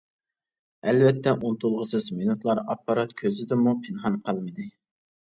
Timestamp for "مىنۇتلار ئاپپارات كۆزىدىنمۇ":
2.21-3.75